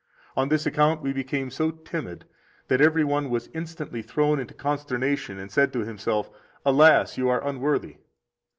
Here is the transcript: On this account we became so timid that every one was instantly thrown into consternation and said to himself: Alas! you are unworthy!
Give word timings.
On 0.35 0.49
this 0.49 0.65
account 0.65 1.03
we 1.03 1.13
became 1.13 1.51
so 1.51 1.69
timid 1.69 2.25
that 2.69 2.81
every 2.81 3.03
one 3.03 3.29
was 3.29 3.49
instantly 3.53 4.01
thrown 4.01 4.39
into 4.39 4.55
consternation 4.55 5.37
and 5.37 5.51
said 5.51 5.71
to 5.73 5.81
himself: 5.81 6.31
Alas! 6.65 7.19
you 7.19 7.29
are 7.29 7.47
unworthy! 7.47 7.97